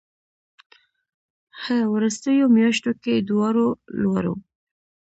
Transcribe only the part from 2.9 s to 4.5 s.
کې دواړو لورو